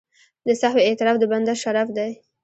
د 0.47 0.49
سهوې 0.61 0.81
اعتراف 0.85 1.15
د 1.19 1.23
بنده 1.31 1.53
شرف 1.63 1.87
دی. 1.97 2.11